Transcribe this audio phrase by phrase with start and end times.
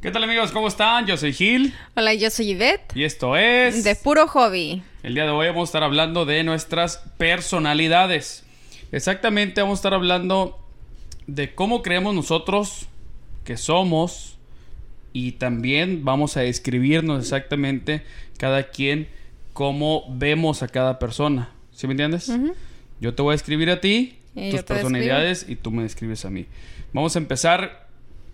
[0.00, 0.50] ¿Qué tal amigos?
[0.50, 1.04] ¿Cómo están?
[1.04, 1.74] Yo soy Gil.
[1.94, 2.96] Hola, yo soy Yvette.
[2.96, 3.84] Y esto es...
[3.84, 4.82] De puro hobby.
[5.02, 8.42] El día de hoy vamos a estar hablando de nuestras personalidades.
[8.92, 10.58] Exactamente, vamos a estar hablando
[11.26, 12.86] de cómo creemos nosotros
[13.44, 14.38] que somos
[15.12, 18.02] y también vamos a describirnos exactamente
[18.38, 19.06] cada quien
[19.52, 21.50] cómo vemos a cada persona.
[21.72, 22.32] ¿Sí me entiendes?
[23.02, 26.30] Yo te voy a escribir a ti Y tus personalidades y tú me describes a
[26.30, 26.46] mí.
[26.94, 27.86] Vamos a empezar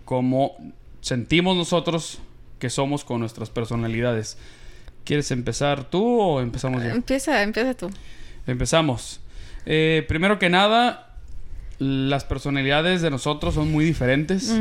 [0.05, 0.57] como
[1.01, 2.19] sentimos nosotros
[2.59, 4.39] que somos con nuestras personalidades.
[5.05, 6.91] ¿Quieres empezar tú o empezamos ya?
[6.91, 7.91] Empieza, empieza tú.
[8.47, 9.21] Empezamos.
[9.67, 11.17] Eh, primero que nada,
[11.79, 14.53] las personalidades de nosotros son muy diferentes.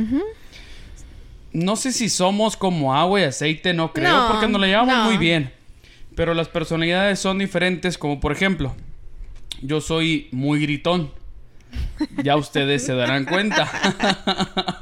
[1.53, 4.93] No sé si somos como agua y aceite, no creo, No, porque nos la llevamos
[4.95, 5.05] no.
[5.05, 5.51] muy bien.
[6.15, 8.75] Pero las personalidades son diferentes, como por ejemplo,
[9.61, 11.11] yo soy muy gritón.
[12.23, 13.69] Ya ustedes se darán cuenta.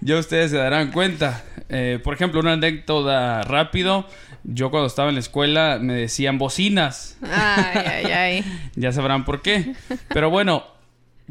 [0.00, 1.44] ya ustedes se darán cuenta.
[1.68, 4.06] Eh, por ejemplo, una anécdota rápido.
[4.44, 7.16] Yo cuando estaba en la escuela me decían bocinas.
[7.22, 8.44] Ay, ay, ay.
[8.74, 9.74] Ya sabrán por qué.
[10.08, 10.64] Pero bueno,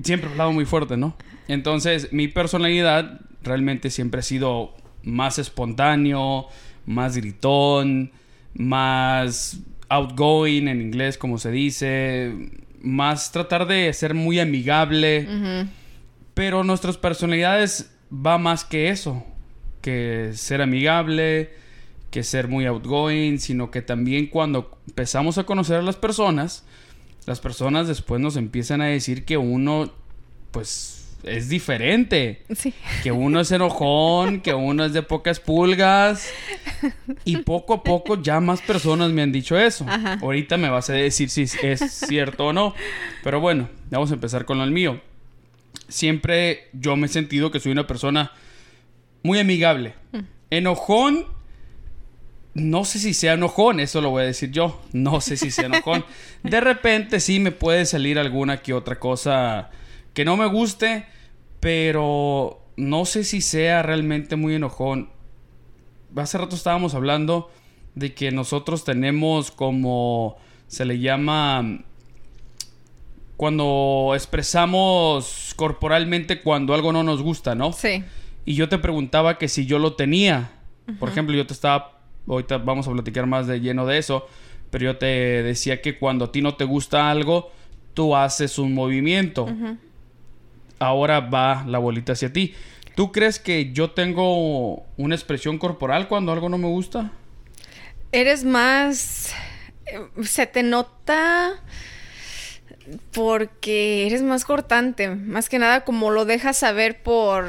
[0.01, 1.15] siempre he hablado muy fuerte, ¿no?
[1.47, 6.47] Entonces, mi personalidad realmente siempre ha sido más espontáneo,
[6.85, 8.11] más gritón,
[8.53, 12.33] más outgoing en inglés, como se dice,
[12.81, 15.67] más tratar de ser muy amigable.
[16.33, 19.23] Pero nuestras personalidades va más que eso,
[19.81, 21.51] que ser amigable,
[22.09, 26.65] que ser muy outgoing, sino que también cuando empezamos a conocer a las personas,
[27.25, 29.91] las personas después nos empiezan a decir que uno,
[30.51, 32.73] pues, es diferente, Sí.
[33.03, 36.29] que uno es enojón, que uno es de pocas pulgas,
[37.25, 39.85] y poco a poco ya más personas me han dicho eso.
[39.87, 40.19] Ajá.
[40.21, 42.73] Ahorita me vas a decir si es cierto o no,
[43.23, 44.99] pero bueno, vamos a empezar con el mío
[45.87, 48.31] siempre yo me he sentido que soy una persona
[49.23, 49.93] muy amigable.
[50.49, 51.25] Enojón,
[52.53, 54.81] no sé si sea enojón, eso lo voy a decir yo.
[54.93, 56.05] No sé si sea enojón.
[56.43, 59.69] De repente sí me puede salir alguna que otra cosa
[60.13, 61.05] que no me guste,
[61.59, 65.09] pero no sé si sea realmente muy enojón.
[66.15, 67.49] Hace rato estábamos hablando
[67.95, 71.83] de que nosotros tenemos como se le llama
[73.41, 77.73] cuando expresamos corporalmente cuando algo no nos gusta, ¿no?
[77.73, 78.03] Sí.
[78.45, 80.51] Y yo te preguntaba que si yo lo tenía.
[80.99, 81.99] Por ejemplo, yo te estaba.
[82.27, 84.27] Ahorita vamos a platicar más de lleno de eso.
[84.69, 85.05] Pero yo te
[85.43, 87.51] decía que cuando a ti no te gusta algo,
[87.93, 89.47] tú haces un movimiento.
[90.81, 92.55] Ahora va la bolita hacia ti.
[92.95, 97.11] ¿Tú crees que yo tengo una expresión corporal cuando algo no me gusta?
[98.11, 99.31] Eres más.
[99.85, 101.61] eh, Se te nota.
[103.13, 105.09] Porque eres más cortante.
[105.09, 107.45] Más que nada, como lo dejas saber por.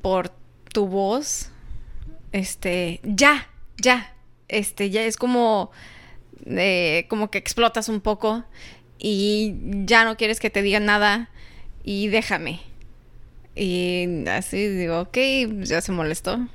[0.00, 0.30] por
[0.72, 1.50] tu voz.
[2.32, 3.00] Este.
[3.02, 4.14] Ya, ya.
[4.48, 5.72] Este, ya es como.
[6.46, 8.44] eh, como que explotas un poco.
[8.98, 11.28] Y ya no quieres que te digan nada.
[11.84, 12.60] Y déjame.
[13.54, 15.18] Y así digo, ok,
[15.62, 16.48] ya se molestó.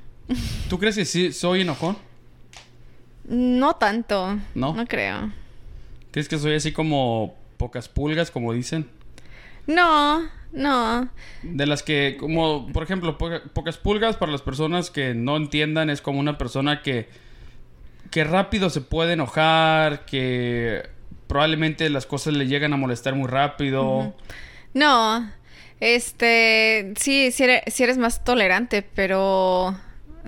[0.68, 1.96] ¿Tú crees que sí soy enojón?
[3.28, 4.38] No tanto.
[4.54, 4.74] ¿No?
[4.74, 5.32] No creo.
[6.10, 8.88] ¿Crees que soy así como pocas pulgas, como dicen?
[9.66, 11.08] No, no.
[11.42, 15.90] De las que, como, por ejemplo, poca- pocas pulgas para las personas que no entiendan,
[15.90, 17.08] es como una persona que,
[18.10, 20.88] que rápido se puede enojar, que
[21.28, 24.12] probablemente las cosas le llegan a molestar muy rápido.
[24.74, 25.30] No.
[25.80, 29.74] Este, sí, sí eres, más tolerante, pero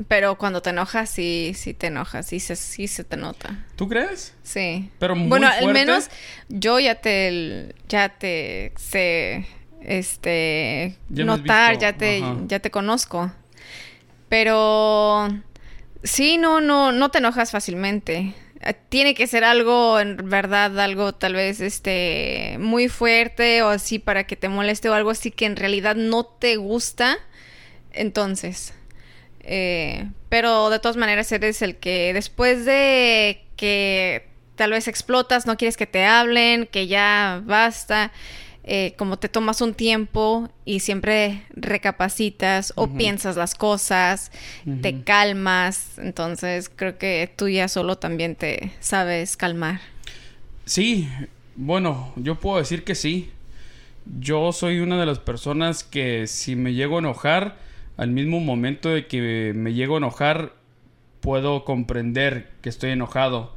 [0.08, 3.62] pero cuando te enojas sí sí te enojas, sí se sí se te nota.
[3.76, 4.34] ¿Tú crees?
[4.42, 4.91] Sí.
[4.98, 6.08] Pero muy bueno, al menos
[6.48, 9.47] yo ya te ya te sé
[9.82, 12.36] este Ya notar, ya te ajá.
[12.47, 13.31] ya te conozco.
[14.31, 15.28] Pero
[16.02, 18.34] sí, no no no te enojas fácilmente.
[18.89, 24.25] Tiene que ser algo en verdad algo tal vez este muy fuerte o así para
[24.25, 27.19] que te moleste o algo así que en realidad no te gusta.
[27.93, 28.73] Entonces,
[29.41, 35.56] eh, pero de todas maneras eres el que después de que tal vez explotas, no
[35.56, 38.12] quieres que te hablen, que ya basta,
[38.64, 44.31] eh, como te tomas un tiempo y siempre recapacitas o piensas las cosas,
[44.82, 49.81] te calmas, entonces creo que tú ya solo también te sabes calmar.
[50.64, 51.09] Sí,
[51.56, 53.31] bueno, yo puedo decir que sí.
[54.20, 57.56] Yo soy una de las personas que si me llego a enojar,
[57.97, 60.53] al mismo momento de que me llego a enojar,
[61.20, 63.55] puedo comprender que estoy enojado.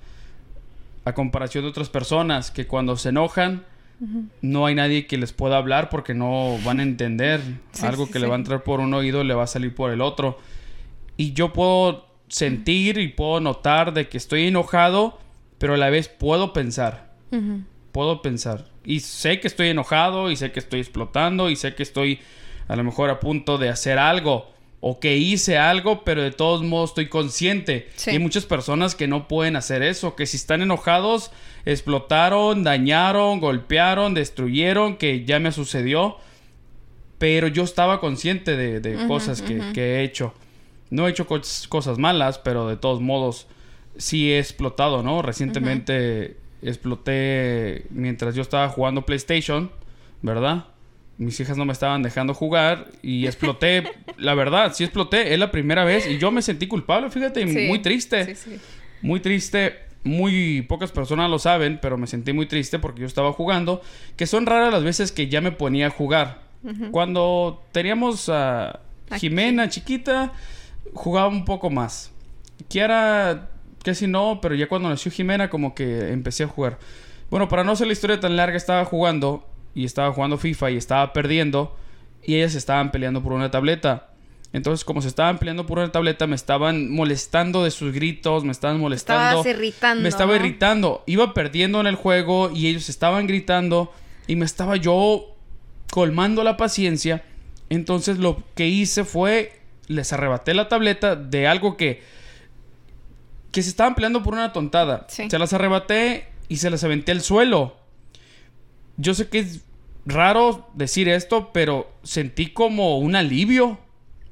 [1.04, 3.64] A comparación de otras personas que cuando se enojan,
[4.42, 7.42] no hay nadie que les pueda hablar porque no van a entender.
[7.72, 8.30] Sí, Algo sí, que le sí.
[8.30, 10.38] va a entrar por un oído le va a salir por el otro.
[11.18, 15.20] y yo puedo sentir y puedo notar de que estoy enojado,
[15.58, 17.14] pero a la vez puedo pensar.
[17.92, 18.66] Puedo pensar.
[18.84, 22.20] Y sé que estoy enojado y sé que estoy explotando y sé que estoy
[22.68, 24.52] a lo mejor a punto de hacer algo
[24.88, 27.90] o que hice algo, pero de todos modos estoy consciente.
[28.06, 31.32] Y hay muchas personas que no pueden hacer eso, que si están enojados,
[31.66, 36.18] explotaron, dañaron, golpearon, destruyeron, que ya me sucedió,
[37.18, 40.36] pero yo estaba consciente de, cosas que, he hecho.
[40.92, 43.48] No he hecho cosas malas, pero de todos modos
[43.98, 45.24] sí he explotado, ¿no?
[45.24, 49.72] Recientemente exploté mientras yo estaba jugando PlayStation,
[50.22, 50.66] ¿verdad?
[51.18, 53.84] Mis hijas no me estaban dejando jugar y exploté,
[54.18, 57.80] la verdad, sí exploté, es la primera vez y yo me sentí culpable, fíjate, muy
[57.80, 58.36] triste.
[59.02, 63.34] Muy triste, muy pocas personas lo saben, pero me sentí muy triste porque yo estaba
[63.34, 63.82] jugando,
[64.16, 66.44] que son raras las veces que ya me ponía a jugar.
[66.90, 68.80] Cuando teníamos a
[69.20, 70.34] Jimena chiquita,
[70.94, 72.12] jugaba un poco más.
[72.70, 73.50] Kiara
[73.84, 76.80] casi no, pero ya cuando nació Jimena como que empecé a jugar.
[77.30, 80.78] Bueno, para no hacer la historia tan larga, estaba jugando y estaba jugando FIFA y
[80.78, 81.76] estaba perdiendo
[82.24, 84.10] y ellas estaban peleando por una tableta.
[84.54, 88.54] Entonces, como se estaban peleando por una tableta, me estaban molestando de sus gritos, me
[88.54, 89.42] estaban molestando.
[89.42, 90.02] Estabas irritando.
[90.02, 91.04] Me estaba irritando.
[91.06, 93.92] Iba perdiendo en el juego y ellos estaban gritando
[94.28, 95.36] y me estaba yo
[95.92, 97.26] colmando la paciencia.
[97.70, 102.02] Entonces, lo que hice fue les arrebaté la tableta de algo que
[103.52, 105.06] que se estaban peleando por una tontada.
[105.10, 107.85] Se las arrebaté y se las aventé al suelo
[108.98, 109.62] yo sé que es
[110.06, 113.80] raro decir esto, pero sentí como un alivio.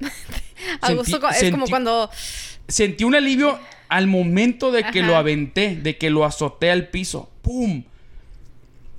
[0.00, 2.10] es como cuando...
[2.66, 3.58] Sentí un alivio
[3.88, 7.30] al momento de que lo aventé, de que lo azoté al piso.
[7.42, 7.84] ¡Pum!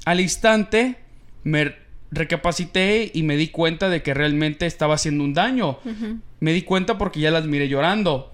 [0.05, 0.97] Al instante
[1.43, 1.75] me
[2.11, 5.79] recapacité y me di cuenta de que realmente estaba haciendo un daño.
[6.39, 8.31] Me di cuenta porque ya las miré llorando.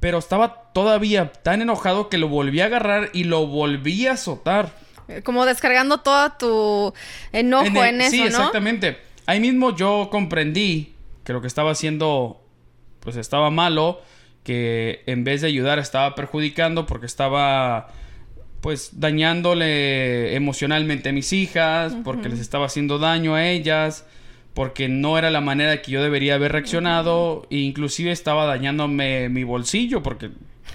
[0.00, 4.74] Pero estaba todavía tan enojado que lo volví a agarrar y lo volví a azotar.
[5.22, 6.94] Como descargando todo tu
[7.32, 8.98] enojo en, eso, sí, exactamente.
[9.26, 12.42] Ahí mismo yo comprendí que lo que estaba haciendo,
[13.00, 14.00] pues estaba malo,
[14.42, 17.88] que en vez de ayudar estaba perjudicando porque estaba,
[18.60, 24.06] pues, dañándole emocionalmente a mis hijas, porque les estaba haciendo daño a ellas,
[24.52, 29.44] porque no era la manera que yo debería haber reaccionado, e inclusive estaba dañándome mi
[29.44, 30.30] bolsillo, porque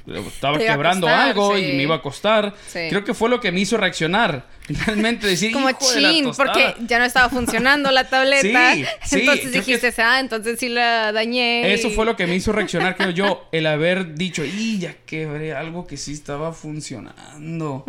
[0.07, 2.53] estaba quebrando algo y me iba a costar.
[2.71, 4.47] Creo que fue lo que me hizo reaccionar.
[4.69, 8.73] Finalmente decir, como chin, porque ya no estaba funcionando la tableta.
[9.11, 11.73] entonces dijiste, ah, entonces sí la dañé.
[11.73, 15.53] Eso fue lo que me hizo reaccionar, creo yo, el haber dicho, y ya quebré
[15.53, 17.83] algo que sí estaba funcionando.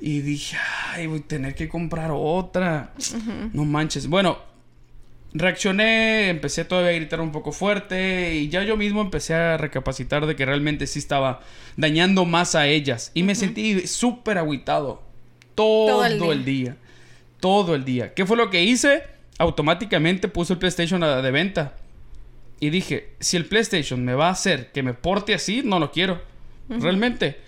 [0.00, 0.56] Y dije,
[0.88, 2.92] ay, voy a tener que comprar otra.
[3.52, 4.08] No manches.
[4.08, 4.38] Bueno,
[5.34, 10.26] reaccioné, empecé todavía a gritar un poco fuerte y ya yo mismo empecé a recapacitar
[10.26, 11.40] de que realmente sí estaba
[11.76, 15.02] dañando más a ellas y me sentí súper aguitado
[15.54, 16.76] todo, el, día.
[17.40, 18.14] todo el día.
[18.14, 19.02] ¿Qué fue lo que hice?
[19.38, 21.74] Automáticamente puse el PlayStation a, de venta
[22.60, 25.92] y dije, si el PlayStation me va a hacer que me porte así, no lo
[25.92, 26.20] quiero.
[26.68, 27.40] Realmente.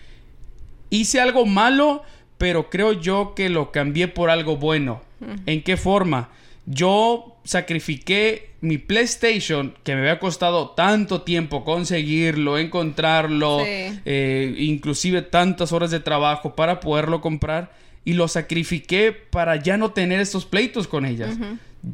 [0.88, 2.02] Hice algo malo,
[2.38, 5.02] pero creo yo que lo cambié por algo bueno.
[5.46, 6.30] ¿En qué forma?
[6.72, 15.72] Yo sacrifiqué mi PlayStation, que me había costado tanto tiempo conseguirlo, encontrarlo, eh, inclusive tantas
[15.72, 17.72] horas de trabajo para poderlo comprar,
[18.04, 21.36] y lo sacrifiqué para ya no tener estos pleitos con ellas,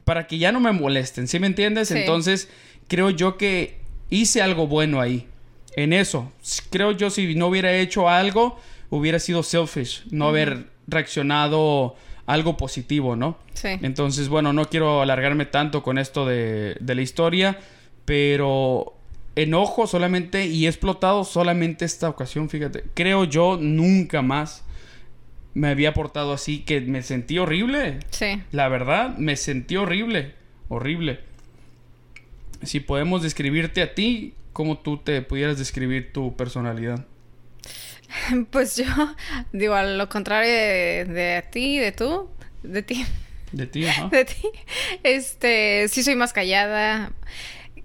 [0.05, 1.91] para que ya no me molesten, ¿sí me entiendes?
[1.91, 2.51] Entonces,
[2.87, 3.79] creo yo que
[4.11, 5.27] hice algo bueno ahí,
[5.75, 6.31] en eso.
[6.69, 13.17] Creo yo si no hubiera hecho algo, hubiera sido selfish, no haber reaccionado algo positivo,
[13.17, 13.39] ¿no?
[13.55, 13.69] Sí.
[13.83, 17.59] Entonces, bueno, no quiero alargarme tanto con esto de, de la historia,
[18.05, 18.95] pero
[19.37, 22.85] enojo solamente y he explotado solamente esta ocasión, fíjate.
[22.95, 24.65] Creo yo nunca más
[25.57, 28.01] me había portado así, que me sentí horrible.
[28.11, 28.43] Sí.
[28.53, 30.35] La verdad, me sentí horrible,
[30.69, 31.21] horrible.
[32.63, 37.07] Si podemos describirte a ti, ¿cómo tú te pudieras describir tu personalidad?
[38.51, 38.85] Pues yo,
[39.53, 42.29] digo, a lo contrario de, ti, de tú,
[42.63, 43.07] de ti.
[43.53, 44.09] De ti, ajá.
[44.11, 44.43] De ti.
[45.03, 47.13] Este, sí soy más callada.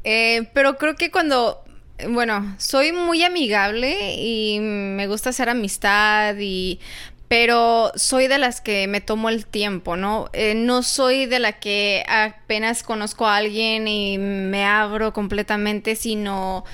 [0.04, 1.64] Eh, pero creo que cuando,
[2.10, 6.80] bueno, soy muy amigable y me gusta hacer amistad y...
[7.28, 10.30] Pero soy de las que me tomo el tiempo, ¿no?
[10.34, 16.66] Eh, no soy de la que apenas conozco a alguien y me abro completamente, sino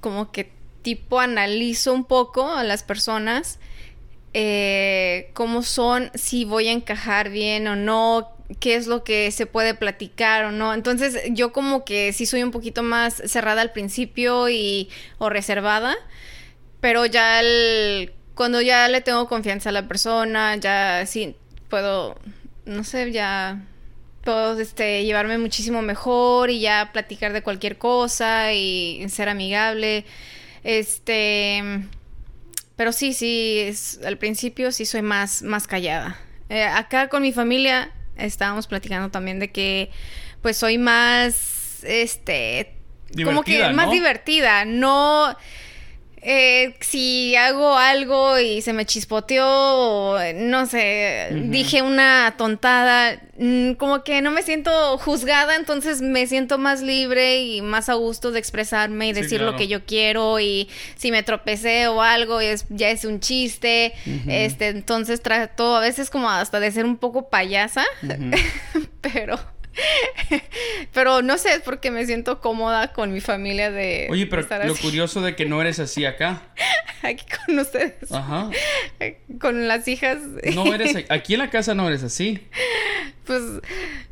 [0.00, 0.52] como que
[0.88, 3.58] tipo analizo un poco a las personas,
[4.32, 9.44] eh, cómo son, si voy a encajar bien o no, qué es lo que se
[9.44, 10.72] puede platicar o no.
[10.72, 15.94] Entonces yo como que sí soy un poquito más cerrada al principio y o reservada,
[16.80, 21.36] pero ya el, cuando ya le tengo confianza a la persona, ya sí
[21.68, 22.16] puedo,
[22.64, 23.62] no sé, ya
[24.24, 30.06] puedo este, llevarme muchísimo mejor y ya platicar de cualquier cosa y ser amigable.
[30.68, 31.62] Este,
[32.76, 36.18] pero sí, sí, es, al principio sí soy más, más callada.
[36.50, 39.90] Eh, acá con mi familia estábamos platicando también de que
[40.42, 42.74] pues soy más, este,
[43.24, 45.34] como que más divertida, no
[46.22, 53.72] eh, si hago algo y se me chispoteó o no sé, dije una tontada, mm,
[53.72, 58.32] como que no me siento juzgada, entonces me siento más libre y más a gusto
[58.32, 62.66] de expresarme y decir lo que yo quiero y si me tropecé o algo es,
[62.68, 63.92] ya es un chiste,
[64.26, 67.84] este, entonces trato a veces como hasta de ser un poco payasa,
[69.00, 69.38] pero
[70.92, 74.08] pero no sé, es porque me siento cómoda con mi familia de.
[74.10, 76.42] Oye, pero lo curioso de que no eres así acá.
[77.02, 78.10] Aquí con ustedes.
[78.10, 78.50] Ajá.
[79.40, 80.18] Con las hijas.
[80.54, 81.04] No eres.
[81.08, 82.40] Aquí en la casa no eres así.
[83.24, 83.42] Pues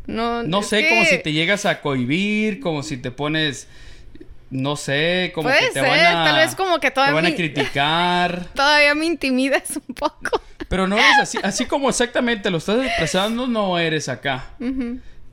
[0.06, 0.42] no.
[0.42, 3.66] No sé, como si te llegas a cohibir, como si te pones.
[4.50, 6.24] No sé, como que te van a.
[6.26, 7.18] Tal vez como que todavía.
[7.18, 8.46] Te van a criticar.
[8.54, 10.42] todavía me intimidas un poco.
[10.68, 11.38] Pero no eres así.
[11.42, 14.50] Así como exactamente lo estás expresando, no eres acá.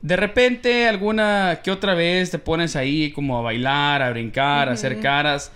[0.04, 4.72] De repente, alguna que otra vez te pones ahí como a bailar, a brincar, a
[4.72, 5.50] hacer caras.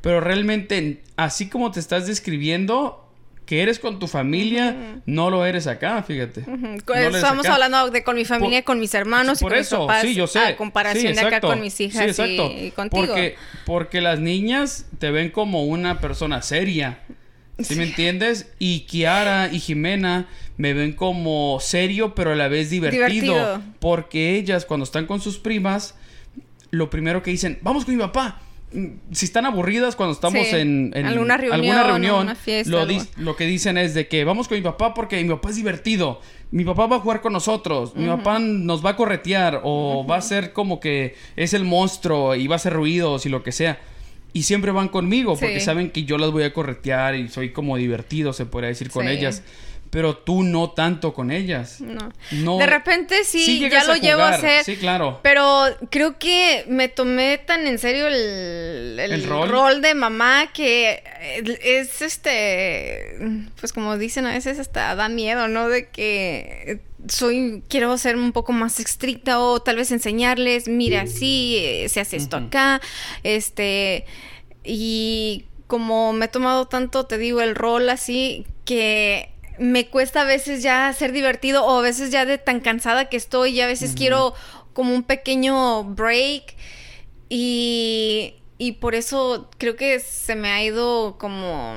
[0.00, 3.08] Pero realmente, así como te estás describiendo,
[3.46, 6.44] que eres con tu familia, no lo eres acá, fíjate.
[7.12, 10.02] Estamos hablando de con mi familia, con mis hermanos por y con eso, mis papás,
[10.02, 10.40] sí, yo sé.
[10.40, 13.06] A comparación de acá con mis hijas y, contigo.
[13.06, 16.98] Porque, porque las niñas te ven como una persona seria.
[17.60, 18.52] ¿Sí, me entiendes?
[18.58, 24.64] Y Kiara y Jimena me ven como serio, pero a la vez divertido, Porque ellas,
[24.64, 25.96] cuando están con sus primas,
[26.70, 28.40] lo primero que dicen, vamos con mi papá.
[28.72, 32.34] Mm, si están aburridas cuando estamos en, alguna reunión,
[32.66, 35.56] lo, lo, que dicen es de que vamos con mi papá porque mi papá es
[35.56, 36.20] divertido.
[36.50, 37.94] Mi papá va a jugar con nosotros.
[37.96, 42.34] Mi papá nos va a corretear o va a ser como que es el monstruo
[42.36, 43.80] y va a hacer ruidos y lo que sea.
[44.32, 47.76] Y siempre van conmigo porque saben que yo las voy a corretear y soy como
[47.76, 49.44] divertido, se podría decir, con ellas
[49.94, 51.80] pero tú no tanto con ellas.
[51.80, 52.58] No.
[52.58, 54.64] de repente sí, ya lo llevo a hacer.
[54.64, 55.20] Sí, claro.
[55.22, 59.82] Pero creo que me tomé tan en serio el, rol?
[59.82, 61.04] de mamá que
[61.62, 63.16] es este,
[63.60, 65.68] pues como dicen a veces hasta da miedo, ¿no?
[65.68, 71.58] De que soy, quiero ser un poco más estricta o tal vez enseñarles, mira, sí,
[71.60, 72.80] eh, se hace esto acá,
[73.22, 74.06] este,
[74.64, 80.24] y como me he tomado tanto, te digo, el rol así, que me cuesta a
[80.24, 83.66] veces ya ser divertido o a veces ya de tan cansada que estoy y a
[83.66, 84.34] veces quiero
[84.72, 86.56] como un pequeño break
[87.28, 91.74] y, y por eso creo que se me ha ido como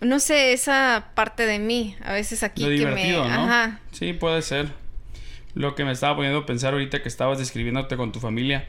[0.00, 3.44] no sé esa parte de mí a veces aquí Lo divertido, ¿no?
[3.44, 3.80] Ajá.
[3.92, 4.72] Sí, puede ser.
[5.54, 8.68] Lo que me estaba poniendo a pensar ahorita que estabas describiéndote con tu familia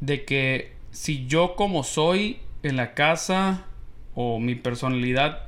[0.00, 3.64] de que si yo como soy en la casa
[4.14, 5.45] o mi personalidad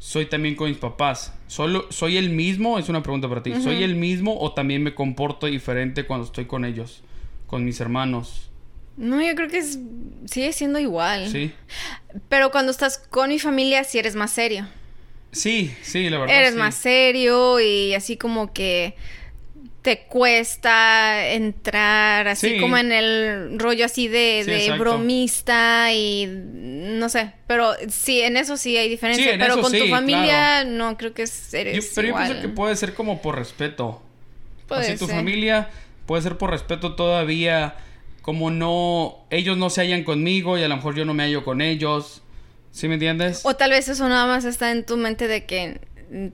[0.00, 1.34] soy también con mis papás.
[1.46, 2.78] Solo, ¿Soy el mismo?
[2.78, 3.52] Es una pregunta para ti.
[3.62, 7.02] ¿Soy el mismo o también me comporto diferente cuando estoy con ellos?
[7.46, 8.50] Con mis hermanos.
[8.96, 9.78] No, yo creo que es,
[10.24, 11.28] sigue siendo igual.
[11.28, 11.52] Sí.
[12.30, 14.66] Pero cuando estás con mi familia, sí eres más serio.
[15.32, 16.34] Sí, sí, la verdad.
[16.34, 18.96] Eres más serio y así como que
[19.82, 27.72] te cuesta entrar así como en el rollo así de, bromista y no sé, pero
[27.88, 31.22] sí, en eso sí hay diferencia, pero con tu familia no creo que
[31.52, 34.02] eres Pero yo pienso que puede ser como por respeto.
[34.66, 35.68] Puede así tu familia
[36.10, 37.76] puede ser por respeto todavía,
[38.20, 41.44] como no, ellos no se hallan conmigo y a lo mejor yo no me hallo
[41.44, 42.22] con ellos.
[42.72, 43.42] ¿Sí me entiendes?
[43.44, 45.80] O tal vez eso nada más está en tu mente de que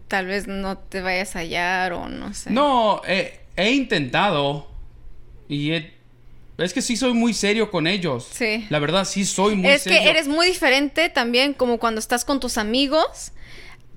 [0.09, 2.51] tal vez no te vayas a hallar o no sé.
[2.51, 4.69] No, eh, he intentado
[5.49, 5.73] y
[6.59, 8.29] es que sí soy muy serio con ellos.
[8.33, 8.67] Sí.
[8.71, 9.99] La verdad, sí soy muy serio.
[9.99, 13.33] Es que eres muy diferente también como cuando estás con tus amigos.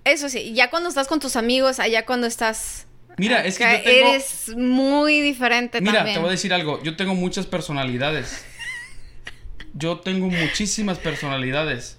[0.04, 2.86] Eso sí, ya cuando estás con tus amigos, allá cuando estás...
[3.18, 4.10] Mira, es que yo tengo...
[4.10, 6.82] Eres muy diferente Mira, te voy a decir algo.
[6.84, 8.46] Yo tengo muchas personalidades.
[9.76, 11.98] Yo tengo muchísimas personalidades.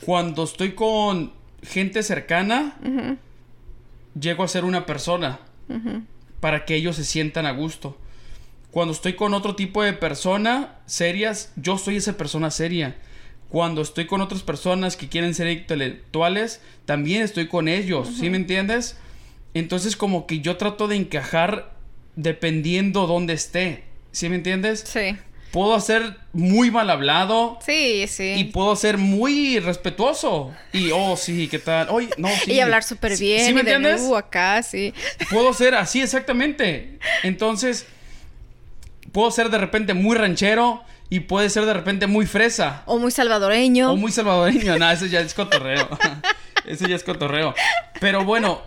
[0.00, 2.76] Cuando estoy con gente cercana,
[4.18, 5.40] llego a ser una persona
[6.40, 7.98] para que ellos se sientan a gusto.
[8.70, 12.96] Cuando estoy con otro tipo de persona serias, yo soy esa persona seria.
[13.48, 18.36] Cuando estoy con otras personas que quieren ser intelectuales, también estoy con ellos, ¿sí me
[18.36, 18.96] entiendes?
[19.54, 21.72] Entonces como que yo trato de encajar
[22.14, 23.84] dependiendo dónde esté.
[24.12, 24.84] ¿Sí me entiendes?
[24.86, 25.16] Sí.
[25.52, 27.58] Puedo ser muy mal hablado.
[27.64, 28.34] Sí, sí.
[28.36, 30.52] Y puedo ser muy respetuoso.
[30.72, 31.88] Y, oh, sí, ¿qué tal?
[31.90, 32.52] Oye, no, sí.
[32.52, 33.44] Y hablar súper bien.
[33.46, 34.02] ¿Sí, me y de entiendes?
[34.02, 34.94] "Uh, acá, sí.
[35.30, 36.98] Puedo ser así exactamente.
[37.24, 37.86] Entonces,
[39.12, 42.84] puedo ser de repente muy ranchero y puede ser de repente muy fresa.
[42.86, 43.92] O muy salvadoreño.
[43.92, 44.78] O muy salvadoreño.
[44.78, 45.88] No, eso ya es cotorreo.
[46.64, 47.54] eso ya es cotorreo.
[48.00, 48.62] Pero bueno,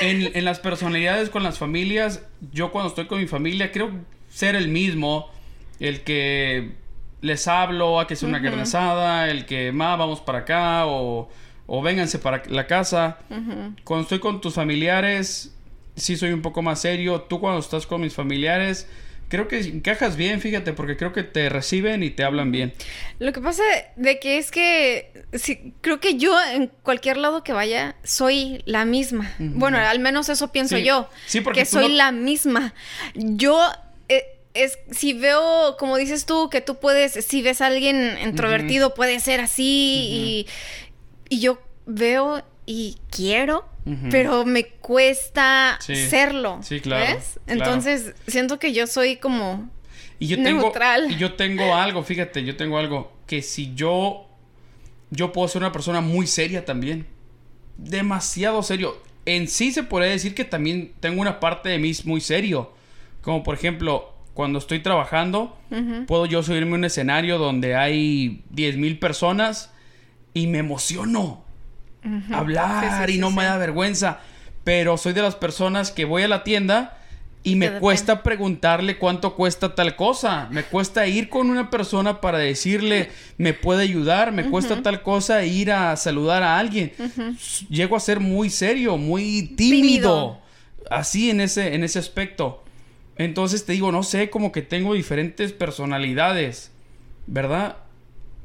[0.00, 2.20] en, en las personalidades con las familias,
[2.52, 3.90] yo cuando estoy con mi familia, creo
[4.30, 5.28] ser el mismo.
[5.82, 6.72] El que
[7.20, 11.28] les hablo a que sea una carne asada, el que, ma, vamos para acá, o,
[11.66, 13.18] o vénganse para la casa.
[13.84, 15.54] Cuando estoy con tus familiares,
[15.96, 17.22] sí soy un poco más serio.
[17.22, 18.88] Tú cuando estás con mis familiares,
[19.28, 22.72] creo que encajas bien, fíjate, porque creo que te reciben y te hablan bien.
[23.18, 23.62] Lo que pasa
[23.96, 28.84] de que es que sí, creo que yo en cualquier lado que vaya soy la
[28.84, 29.32] misma.
[29.38, 30.84] Bueno, al menos eso pienso Sí.
[30.84, 31.08] yo.
[31.26, 32.74] Sí, porque que soy no- la misma.
[33.14, 33.58] Yo
[34.54, 39.18] es si veo, como dices tú, que tú puedes, si ves a alguien introvertido, puede
[39.20, 40.44] ser así
[41.30, 43.70] y, y yo veo y quiero.
[44.12, 45.96] Pero me cuesta Sí.
[45.96, 46.60] serlo.
[46.62, 47.40] Sí, claro, ¿Ves?
[47.46, 47.64] claro.
[47.64, 49.68] Entonces, siento que yo soy como
[50.20, 51.10] Y yo tengo, Neutral.
[51.10, 54.28] y yo tengo algo, fíjate, yo tengo algo que si yo,
[55.10, 57.06] yo puedo ser una persona muy seria también,
[57.76, 58.96] demasiado serio.
[59.26, 62.72] En sí se podría decir que también tengo una parte de mí muy serio,
[63.20, 65.58] como por ejemplo cuando estoy trabajando,
[66.06, 69.72] puedo yo subirme a un escenario donde hay 10.000 personas
[70.34, 71.44] y me emociono
[72.32, 74.20] hablar Sí, sí, y sí, no me da vergüenza,
[74.64, 76.98] pero soy de las personas que voy a la tienda
[77.44, 80.48] y me cuesta preguntarle cuánto cuesta tal cosa.
[80.50, 85.42] Me cuesta ir con una persona para decirle, me puede ayudar, me cuesta tal cosa,
[85.42, 86.92] e ir a saludar a alguien.
[87.68, 89.82] Llego a ser muy serio, muy tímido.
[89.82, 90.38] Tímido.
[90.90, 92.62] Así en ese, en ese aspecto.
[93.16, 96.72] Entonces te digo, no sé, como que tengo diferentes personalidades,
[97.26, 97.76] ¿verdad?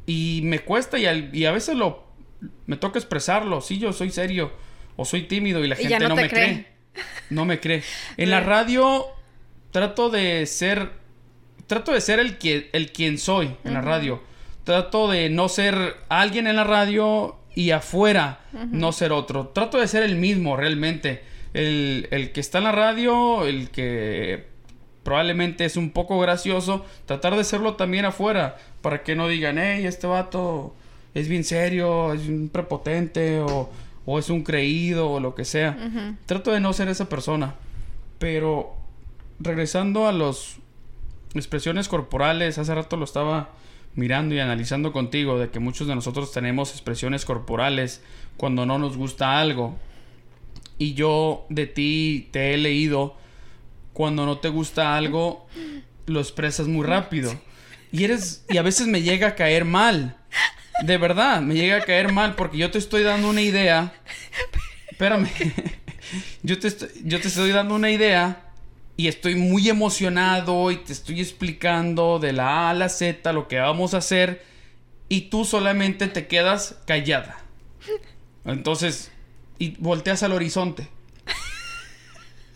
[0.05, 2.05] Y me cuesta y, al- y a veces lo
[2.65, 3.61] me toca expresarlo.
[3.61, 4.51] Sí, yo soy serio
[4.95, 6.45] o soy tímido y la gente no me cree.
[6.45, 6.67] cree.
[7.29, 7.83] No me cree.
[8.17, 9.05] En la radio
[9.71, 10.91] trato de ser
[11.67, 14.21] trato de ser el que el quien soy en la radio.
[14.63, 19.47] Trato de no ser alguien en la radio y afuera no ser otro.
[19.49, 21.23] Trato de ser el mismo realmente.
[21.53, 24.45] El, el que está en la radio, el que
[25.07, 29.85] probablemente es un poco gracioso, tratar de serlo también afuera, para que no digan, hey,
[29.85, 30.75] este vato
[31.13, 33.69] es bien serio, es un prepotente, o,
[34.05, 35.77] o es un creído, o lo que sea.
[36.25, 37.55] Trato de no ser esa persona.
[38.19, 38.75] Pero
[39.39, 40.57] regresando a las
[41.35, 43.51] expresiones corporales, hace rato lo estaba
[43.95, 48.03] mirando y analizando contigo, de que muchos de nosotros tenemos expresiones corporales
[48.35, 49.77] cuando no nos gusta algo.
[50.77, 53.15] Y yo de ti te he leído
[53.97, 55.47] cuando no te gusta algo,
[56.05, 57.33] lo expresas muy rápido.
[57.91, 60.17] Y eres y a veces me llega a caer mal.
[60.83, 63.95] De verdad, me llega a caer mal porque yo te estoy dando una idea.
[64.91, 65.27] Espérame.
[66.43, 68.51] Yo te estoy, yo te estoy dando una idea
[68.97, 73.47] y estoy muy emocionado y te estoy explicando de la A a la Z lo
[73.47, 74.45] que vamos a hacer
[75.09, 77.39] y tú solamente te quedas callada.
[78.45, 79.11] Entonces,
[79.57, 80.87] y volteas al horizonte.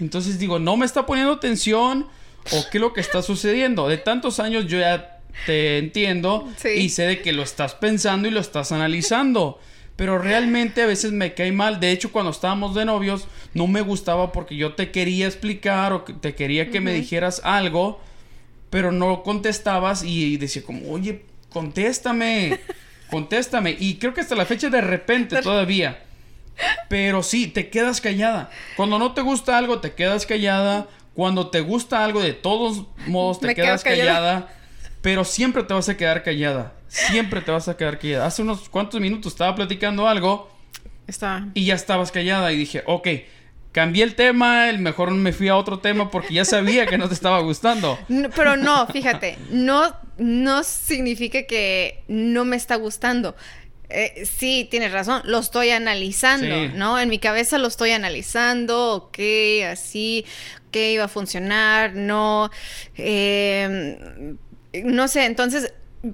[0.01, 2.07] Entonces digo, no me está poniendo atención
[2.51, 3.87] o qué es lo que está sucediendo.
[3.87, 6.69] De tantos años yo ya te entiendo Sí.
[6.69, 9.59] y sé de que lo estás pensando y lo estás analizando.
[9.95, 11.79] Pero realmente a veces me cae mal.
[11.79, 16.03] De hecho, cuando estábamos de novios, no me gustaba porque yo te quería explicar o
[16.05, 18.01] que te quería que me dijeras algo,
[18.71, 22.59] pero no contestabas y decía como, oye, contéstame,
[23.11, 23.75] contéstame.
[23.79, 26.03] Y creo que hasta la fecha de repente todavía.
[26.89, 28.49] Pero sí, te quedas callada.
[28.75, 30.87] Cuando no te gusta algo, te quedas callada.
[31.13, 34.13] Cuando te gusta algo, de todos modos, te Me quedas callada.
[34.13, 34.53] callada.
[35.01, 36.73] Pero siempre te vas a quedar callada.
[36.87, 38.25] Siempre te vas a quedar callada.
[38.25, 40.51] Hace unos cuantos minutos estaba platicando algo
[41.07, 41.47] Está.
[41.53, 42.51] y ya estabas callada.
[42.53, 43.07] Y dije, ok,
[43.71, 44.69] cambié el tema.
[44.69, 47.97] El mejor me fui a otro tema porque ya sabía que no te estaba gustando.
[48.09, 53.35] No, pero no, fíjate, no, no significa que no me está gustando.
[53.93, 56.71] Eh, sí, tienes razón, lo estoy analizando, Sí.
[56.75, 56.97] ¿no?
[56.99, 59.19] En mi cabeza lo estoy analizando, ok,
[59.69, 60.25] así,
[60.69, 62.49] ok, iba a funcionar, no,
[62.97, 64.35] eh,
[64.83, 65.73] no sé, entonces,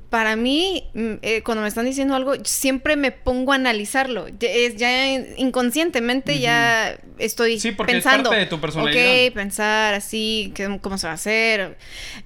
[0.10, 4.50] para mí, mm, eh, cuando me están diciendo algo, siempre me pongo a analizarlo, ya,
[4.50, 9.28] es- ya inconscientemente ya estoy Sí, porque es pensando, parte de tu personalidad.
[9.28, 11.78] ok, pensar así, qué- cómo se va a hacer.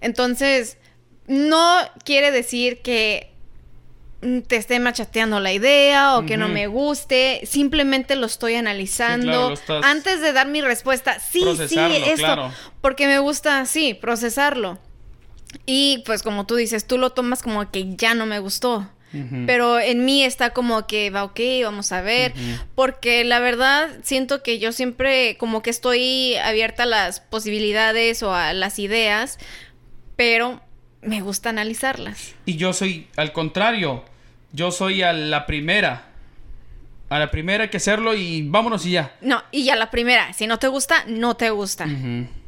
[0.01, 0.77] Entonces,
[1.27, 3.30] no quiere decir que
[4.47, 10.21] te esté machateando la idea o que no me guste, simplemente lo estoy analizando antes
[10.21, 11.19] de dar mi respuesta.
[11.19, 14.77] Sí, sí, esto, porque me gusta así, procesarlo.
[15.65, 18.87] Y pues como tú dices, tú lo tomas como que ya no me gustó.
[19.45, 22.33] Pero en mí está como que va ok, vamos a ver.
[22.75, 28.33] Porque la verdad siento que yo siempre como que estoy abierta a las posibilidades o
[28.33, 29.37] a las ideas.
[30.15, 30.61] Pero
[31.01, 32.35] me gusta analizarlas.
[32.45, 34.03] Y yo soy al contrario.
[34.53, 36.07] Yo soy a la primera.
[37.09, 39.15] A la primera hay que hacerlo y vámonos y ya.
[39.21, 40.33] No, y a la primera.
[40.33, 41.87] Si no te gusta, no te gusta.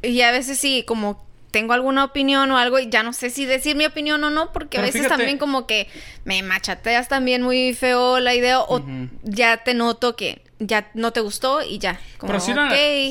[0.02, 3.44] Y a veces sí, como tengo alguna opinión o algo y ya no sé si
[3.44, 5.86] decir mi opinión o no, porque a veces también como que
[6.24, 8.82] me machateas también muy feo la idea o
[9.22, 12.00] ya te noto que ya no te gustó y ya.
[12.18, 12.62] Como, Pero sí, lo,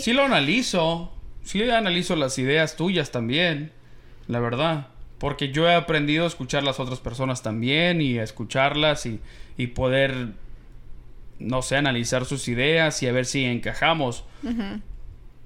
[0.01, 3.71] sí lo analizo, sí analizo las ideas tuyas también,
[4.27, 4.87] la verdad.
[5.17, 9.19] Porque yo he aprendido a escuchar las otras personas también y a escucharlas y,
[9.57, 10.33] y poder,
[11.39, 14.25] no sé, analizar sus ideas y a ver si encajamos.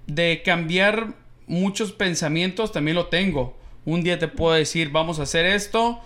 [0.08, 1.14] De cambiar
[1.48, 3.58] muchos pensamientos también lo tengo.
[3.86, 6.02] Un día te puedo decir, vamos a hacer esto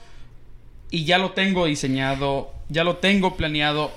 [0.89, 3.91] y ya lo tengo diseñado, ya lo tengo planeado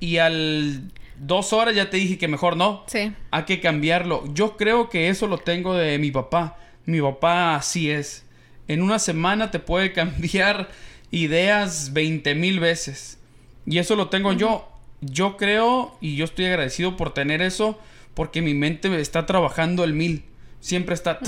[0.00, 2.84] y al dos horas ya te dije que mejor no.
[2.86, 3.12] Sí.
[3.30, 4.24] Hay que cambiarlo.
[4.34, 6.58] Yo creo que eso lo tengo de mi papá.
[6.86, 8.24] Mi papá así es.
[8.68, 10.68] En una semana te puede cambiar
[11.10, 13.18] ideas 20 mil veces.
[13.66, 14.68] Y eso lo tengo yo.
[15.00, 17.78] Yo creo y yo estoy agradecido por tener eso
[18.14, 20.24] porque mi mente está trabajando el mil.
[20.60, 21.18] Siempre está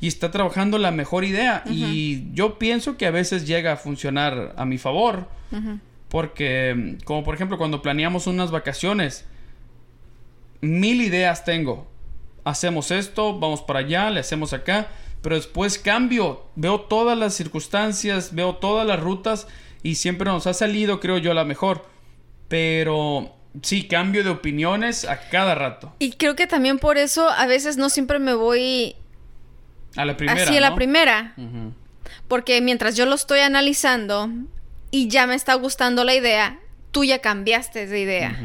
[0.00, 1.62] y está trabajando la mejor idea.
[1.66, 5.28] Y yo pienso que a veces llega a funcionar a mi favor.
[6.08, 9.24] Porque como por ejemplo cuando planeamos unas vacaciones
[10.60, 11.86] mil ideas tengo.
[12.44, 14.88] Hacemos esto vamos para allá le hacemos acá
[15.26, 19.48] pero después cambio veo todas las circunstancias veo todas las rutas
[19.82, 21.84] y siempre nos ha salido creo yo la mejor
[22.46, 25.94] pero Sí, cambio de opiniones a cada rato.
[25.98, 28.96] Y creo que también por eso a veces no siempre me voy...
[29.96, 30.42] A la primera.
[30.42, 31.34] Así a la primera.
[32.28, 34.28] Porque mientras yo lo estoy analizando
[34.90, 36.58] y ya me está gustando la idea,
[36.90, 38.38] tú ya cambiaste de idea.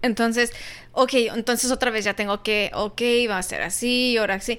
[0.00, 0.52] Entonces,
[0.92, 4.58] ok, entonces otra vez ya tengo que, ok, va a ser así, ahora sí.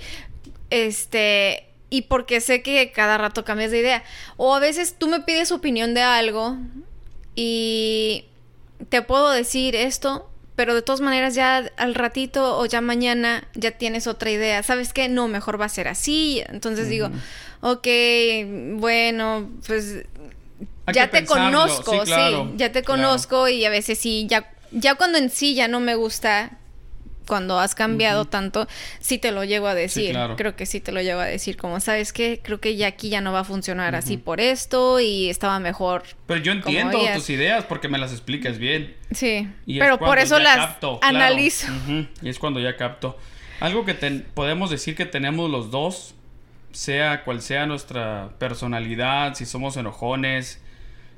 [0.74, 4.04] Este, y porque sé que cada rato cambias de idea.
[4.38, 6.58] O a veces tú me pides opinión de algo
[7.36, 8.26] y
[8.90, 13.70] te puedo decir esto, pero de todas maneras ya al ratito o ya mañana ya
[13.70, 14.64] tienes otra idea.
[14.64, 15.10] ¿Sabes qué?
[15.10, 16.42] No, mejor va a ser así.
[16.50, 17.12] Entonces digo,
[17.62, 17.88] ok,
[18.78, 20.06] bueno, pues
[20.92, 22.12] ya te conozco, sí,
[22.56, 25.94] ya te conozco y a veces sí, ya, ya cuando en sí ya no me
[25.94, 26.58] gusta
[27.28, 28.68] cuando has cambiado tanto,
[29.00, 30.16] sí te lo llego a decir.
[30.38, 31.58] Creo que sí te lo llego a decir.
[31.58, 32.40] Como, ¿sabes qué?
[32.44, 36.04] Creo que ya aquí ya no va a funcionar así por esto y estaba mejor.
[36.28, 38.96] Pero yo entiendo tus ideas porque me las explicas bien.
[39.12, 39.48] Sí.
[39.68, 41.68] pero por eso las analizo.
[42.22, 43.18] Y es cuando ya capto.
[43.60, 43.94] Algo que
[44.34, 46.16] podemos decir que tenemos los dos,
[46.72, 50.62] sea cual sea nuestra personalidad, si somos enojones,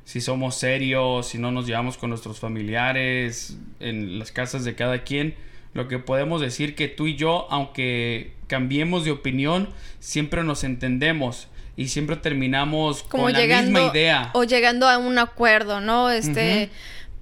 [0.03, 5.03] si somos serios, si no nos llevamos con nuestros familiares, en las casas de cada
[5.03, 5.35] quien
[5.75, 11.49] lo que podemos decir que tú y yo, aunque cambiemos de opinión, siempre nos entendemos
[11.75, 14.31] y siempre terminamos con la misma idea.
[14.33, 16.09] O llegando a un acuerdo, ¿no?
[16.09, 16.69] Este,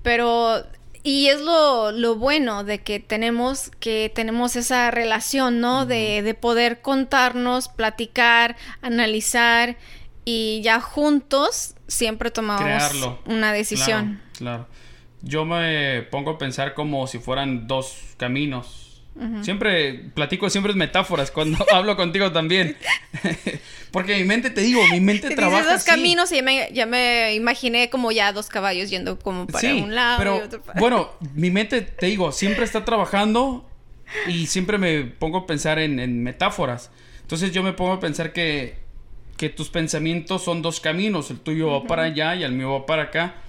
[0.04, 0.64] pero
[1.02, 5.88] y es lo, lo, bueno de que tenemos que tenemos esa relación, ¿no?
[5.88, 9.78] de, de, poder contarnos, platicar, analizar
[10.26, 14.22] y ya juntos siempre tomamos una decisión.
[14.38, 14.68] claro
[15.24, 18.90] yo me pongo a pensar como si fueran dos caminos.
[19.44, 22.76] Siempre platico siempre metáforas cuando hablo contigo también.
[23.92, 26.42] Porque mi mente, te digo, mi mente trabaja dos caminos y
[26.74, 30.62] ya me, imaginé como ya dos caballos yendo como para un lado pero, y otro
[30.64, 30.80] para...
[30.80, 33.70] Bueno, mi mente, te digo, siempre está trabajando
[34.28, 36.90] y siempre me pongo a pensar en, metáforas.
[37.22, 38.78] Entonces yo me pongo a pensar que,
[39.38, 41.30] que tus pensamientos son dos caminos.
[41.30, 43.43] El tuyo va para allá y el mío va para acá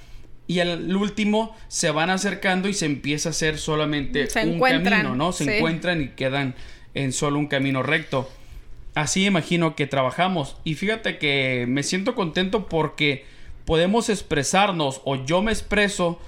[0.46, 5.32] y al último se van acercando y se empieza a hacer solamente un camino, ¿no?
[5.32, 6.54] Se encuentran y quedan
[6.94, 8.30] en solo un camino recto.
[8.94, 10.56] Así imagino que trabajamos.
[10.64, 13.24] Y fíjate que me siento contento porque
[13.64, 16.20] podemos expresarnos o yo me expreso,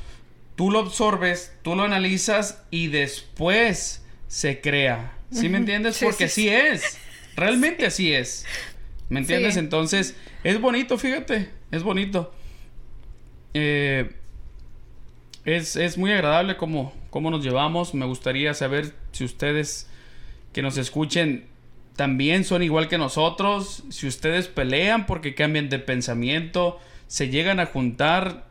[0.57, 5.13] tú lo absorbes, tú lo analizas y después se crea.
[5.31, 5.99] ¿Sí me entiendes?
[6.03, 6.99] porque así es.
[7.37, 8.47] Realmente así es.
[9.09, 9.57] ¿Me entiendes?
[9.57, 12.35] Entonces, es bonito, fíjate, es bonito.
[13.59, 14.11] Eh,
[15.47, 17.95] es, muy agradable cómo, cómo nos llevamos.
[17.95, 19.89] Me gustaría saber si ustedes
[20.53, 21.47] que nos escuchen
[21.95, 23.85] también son igual que nosotros.
[23.89, 26.79] Si ustedes pelean porque cambian de pensamiento.
[27.07, 28.47] se llegan a juntar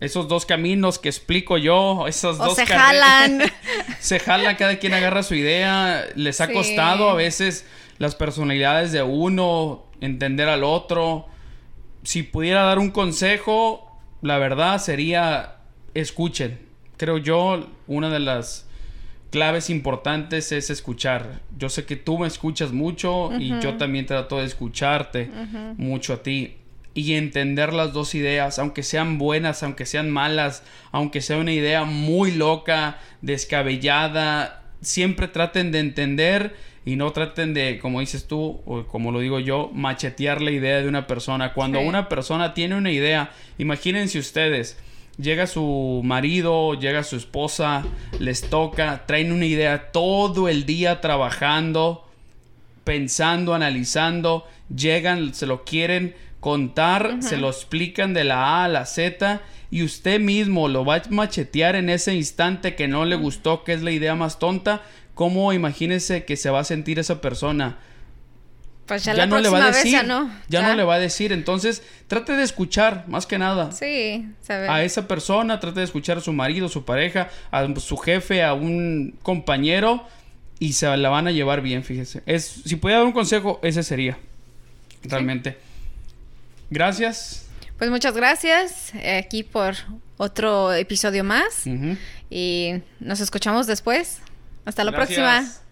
[0.00, 3.42] esos dos caminos que explico yo, esos O dos se jalan.
[4.00, 6.04] se jalan, cada quien agarra su idea.
[6.16, 6.52] Les ha Sí.
[6.52, 7.64] costado a veces
[7.98, 11.26] las personalidades de uno, entender al otro.
[12.02, 13.87] Si pudiera dar un consejo,
[14.22, 15.56] la verdad sería
[15.94, 16.58] escuchen.
[16.96, 18.66] Creo yo, una de las
[19.30, 21.40] claves importantes es escuchar.
[21.56, 25.30] Yo sé que tú me escuchas mucho y yo también trato de escucharte
[25.76, 26.56] mucho a ti
[26.94, 31.84] y entender las dos ideas, aunque sean buenas, aunque sean malas, aunque sea una idea
[31.84, 36.56] muy loca, descabellada, siempre traten de entender
[36.88, 40.80] y no traten de, como dices tú, o como lo digo yo, machetear la idea
[40.80, 41.52] de una persona.
[41.52, 41.86] Cuando Sí.
[41.86, 44.78] una persona tiene una idea, imagínense ustedes,
[45.20, 47.84] llega su marido, llega su esposa,
[48.20, 52.08] les toca, traen una idea todo el día trabajando,
[52.84, 58.86] pensando, analizando, llegan, se lo quieren contar, se lo explican de la A a la
[58.86, 63.64] Z y usted mismo lo va a machetear en ese instante que no le gustó,
[63.64, 64.80] que es la idea más tonta.
[65.18, 67.76] ¿Cómo imagínese que se va a sentir esa persona?
[68.86, 69.90] Pues ya, Ya, la no le va a decir.
[69.90, 70.30] ya no.
[70.46, 71.32] ya no le va a decir.
[71.32, 73.72] Entonces, trate de escuchar, más que nada.
[73.72, 74.70] Sí, saber.
[74.70, 78.54] A esa persona, trate de escuchar a su marido, su pareja, a su jefe, a
[78.54, 80.06] un compañero
[80.60, 82.22] y se la van a llevar bien, fíjese.
[82.24, 84.16] Es, si pudiera dar un consejo, ese sería.
[85.02, 85.58] Realmente.
[86.70, 87.48] Gracias.
[87.76, 89.74] Pues muchas gracias eh, aquí por
[90.16, 91.64] otro episodio más
[92.30, 94.20] y nos escuchamos después.
[94.68, 95.18] Hasta la Gracias.
[95.18, 95.67] próxima.